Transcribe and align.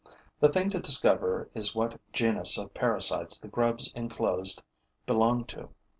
The 0.39 0.49
thing 0.49 0.71
to 0.71 0.79
discover 0.79 1.47
is 1.53 1.75
what 1.75 2.01
genus 2.11 2.57
of 2.57 2.73
parasites 2.73 3.39
the 3.39 3.47
grubs 3.47 3.93
enclosed 3.93 4.63
belong 5.05 5.45
to. 5.53 5.69